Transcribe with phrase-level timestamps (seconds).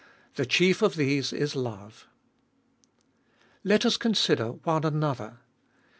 [0.33, 2.07] The chief of these is love.
[3.63, 5.37] Let us consider one another.